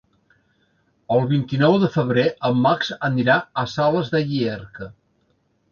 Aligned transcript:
El 1.15 1.21
vint-i-nou 1.33 1.77
de 1.85 1.89
febrer 1.97 2.25
en 2.49 2.59
Max 2.65 2.91
anirà 3.11 3.37
a 3.65 3.69
Sales 3.77 4.13
de 4.17 4.25
Llierca. 4.33 4.95